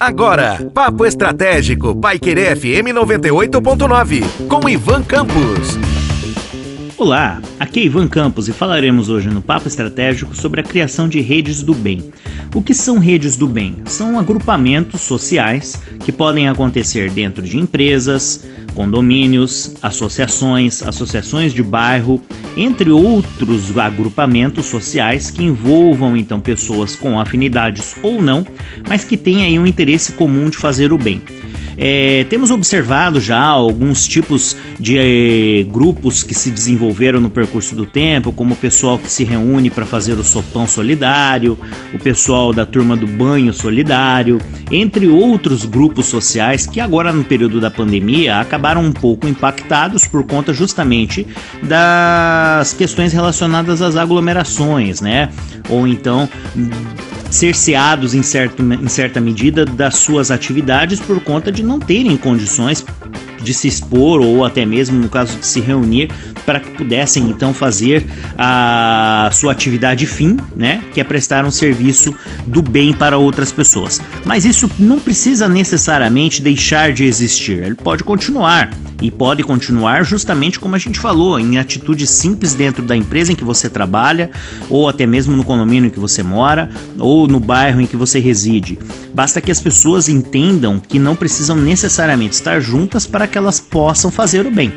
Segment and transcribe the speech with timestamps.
[0.00, 5.78] Agora, Papo Estratégico, Paiquerê FM 98.9, com Ivan Campos.
[6.96, 11.20] Olá, aqui é Ivan Campos e falaremos hoje no Papo Estratégico sobre a criação de
[11.20, 12.10] redes do bem.
[12.52, 13.76] O que são redes do bem?
[13.84, 18.44] São agrupamentos sociais que podem acontecer dentro de empresas,
[18.78, 22.22] condomínios, associações, associações de bairro,
[22.56, 28.46] entre outros agrupamentos sociais que envolvam então pessoas com afinidades ou não,
[28.88, 31.20] mas que têm aí um interesse comum de fazer o bem.
[31.80, 37.86] É, temos observado já alguns tipos de é, grupos que se desenvolveram no percurso do
[37.86, 41.56] tempo, como o pessoal que se reúne para fazer o sopão solidário,
[41.94, 44.40] o pessoal da turma do banho solidário,
[44.72, 50.24] entre outros grupos sociais que agora no período da pandemia acabaram um pouco impactados por
[50.24, 51.24] conta justamente
[51.62, 55.28] das questões relacionadas às aglomerações, né?
[55.68, 56.28] Ou então
[57.30, 62.84] cerceados em, certo, em certa medida das suas atividades por conta de não terem condições
[63.42, 66.10] de se expor ou até mesmo no caso de se reunir
[66.44, 72.14] para que pudessem então fazer a sua atividade fim, né, que é prestar um serviço
[72.46, 74.00] do bem para outras pessoas.
[74.24, 80.58] Mas isso não precisa necessariamente deixar de existir, ele pode continuar e pode continuar justamente
[80.58, 84.30] como a gente falou, em atitudes simples dentro da empresa em que você trabalha,
[84.68, 88.18] ou até mesmo no condomínio em que você mora, ou no bairro em que você
[88.18, 88.78] reside.
[89.14, 94.10] Basta que as pessoas entendam que não precisam necessariamente estar juntas para que elas possam
[94.10, 94.72] fazer o bem.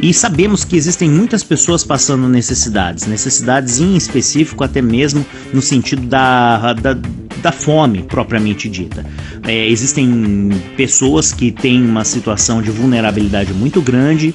[0.00, 6.02] E sabemos que existem muitas pessoas passando necessidades, necessidades em específico, até mesmo no sentido
[6.02, 6.92] da, da,
[7.42, 9.04] da fome propriamente dita.
[9.46, 14.34] É, existem pessoas que têm uma situação de vulnerabilidade muito grande,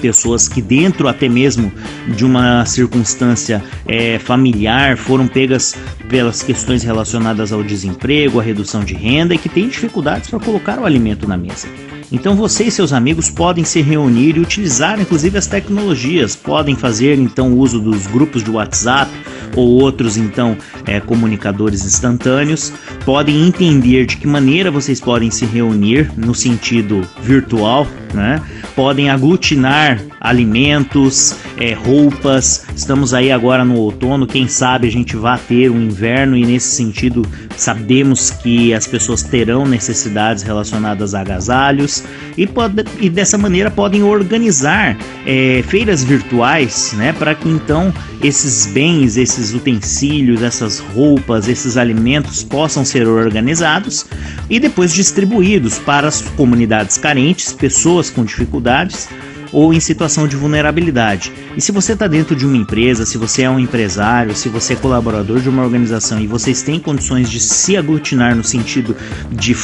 [0.00, 1.72] pessoas que dentro até mesmo
[2.14, 5.74] de uma circunstância é, familiar foram pegas
[6.08, 10.78] pelas questões relacionadas ao desemprego, à redução de renda e que têm dificuldades para colocar
[10.78, 11.66] o alimento na mesa.
[12.10, 17.18] Então você e seus amigos podem se reunir e utilizar inclusive as tecnologias, podem fazer
[17.18, 19.10] então uso dos grupos de WhatsApp
[19.56, 20.56] ou outros então
[20.86, 22.72] é, comunicadores instantâneos,
[23.04, 28.42] podem entender de que maneira vocês podem se reunir no sentido virtual, né?
[28.74, 32.66] podem aglutinar alimentos, é, roupas.
[32.74, 36.74] Estamos aí agora no outono, quem sabe a gente vai ter um inverno e nesse
[36.74, 37.22] sentido
[37.56, 42.04] sabemos que as pessoas terão necessidades relacionadas a agasalhos
[42.36, 47.92] e, pode, e dessa maneira podem organizar é, feiras virtuais, né, para que então
[48.26, 54.04] esses bens, esses utensílios, essas roupas, esses alimentos possam ser organizados
[54.50, 59.08] e depois distribuídos para as comunidades carentes, pessoas com dificuldades
[59.52, 61.32] ou em situação de vulnerabilidade.
[61.56, 64.74] E se você está dentro de uma empresa, se você é um empresário, se você
[64.74, 68.96] é colaborador de uma organização e vocês têm condições de se aglutinar no sentido
[69.30, 69.56] de,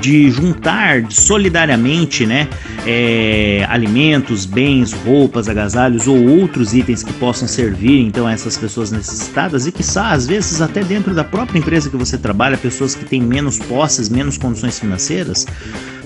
[0.00, 2.48] de juntar solidariamente né,
[2.86, 8.90] é, alimentos, bens, roupas, agasalhos ou outros itens que possam servir então a essas pessoas
[8.90, 13.04] necessitadas e que às vezes até dentro da própria empresa que você trabalha, pessoas que
[13.04, 15.46] têm menos posses, menos condições financeiras,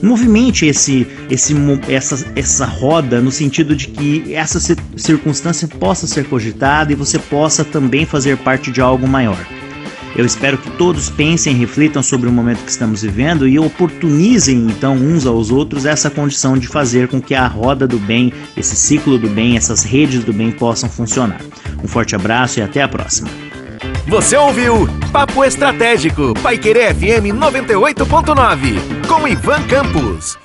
[0.02, 1.54] movimente esse, esse,
[1.88, 4.58] essa, essa roda no sentido de que essa
[4.96, 9.38] circunstância possa ser cogitada e você possa também fazer parte de algo maior.
[10.14, 14.94] Eu espero que todos pensem, reflitam sobre o momento que estamos vivendo e oportunizem então
[14.94, 19.16] uns aos outros essa condição de fazer com que a roda do bem, esse ciclo
[19.16, 21.40] do bem, essas redes do bem possam funcionar.
[21.82, 23.30] Um forte abraço e até a próxima.
[24.06, 30.41] Você ouviu Papo Estratégico, Paiquerê FM 98.9, com Ivan Campos.